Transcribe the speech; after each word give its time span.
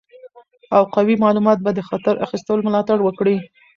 او 0.75 0.83
قوي 0.95 1.15
معلومات 1.23 1.57
به 1.65 1.71
د 1.75 1.79
خطر 1.89 2.15
اخیستلو 2.25 2.65
ملاتړ 2.67 2.97
وکړي. 3.03 3.35